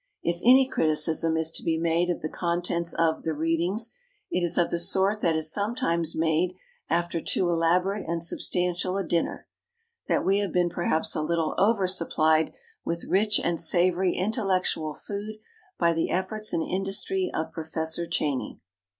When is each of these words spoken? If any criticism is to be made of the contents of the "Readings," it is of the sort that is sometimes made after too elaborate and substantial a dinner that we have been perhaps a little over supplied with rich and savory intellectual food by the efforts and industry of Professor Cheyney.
If 0.23 0.37
any 0.43 0.67
criticism 0.67 1.37
is 1.37 1.51
to 1.51 1.63
be 1.63 1.77
made 1.77 2.09
of 2.09 2.21
the 2.23 2.27
contents 2.27 2.91
of 2.95 3.21
the 3.21 3.35
"Readings," 3.35 3.93
it 4.31 4.41
is 4.43 4.57
of 4.57 4.71
the 4.71 4.79
sort 4.79 5.21
that 5.21 5.35
is 5.35 5.51
sometimes 5.53 6.15
made 6.15 6.55
after 6.89 7.21
too 7.21 7.47
elaborate 7.47 8.07
and 8.09 8.23
substantial 8.23 8.97
a 8.97 9.03
dinner 9.03 9.45
that 10.07 10.25
we 10.25 10.39
have 10.39 10.51
been 10.51 10.69
perhaps 10.69 11.13
a 11.13 11.21
little 11.21 11.53
over 11.59 11.87
supplied 11.87 12.51
with 12.83 13.03
rich 13.03 13.39
and 13.39 13.61
savory 13.61 14.15
intellectual 14.15 14.95
food 14.95 15.35
by 15.77 15.93
the 15.93 16.09
efforts 16.09 16.51
and 16.51 16.63
industry 16.63 17.29
of 17.31 17.51
Professor 17.51 18.07
Cheyney. 18.07 18.59